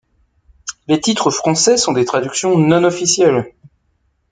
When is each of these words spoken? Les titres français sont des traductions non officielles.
Les 0.87 0.99
titres 0.99 1.29
français 1.29 1.77
sont 1.77 1.91
des 1.93 2.05
traductions 2.05 2.57
non 2.57 2.83
officielles. 2.85 3.53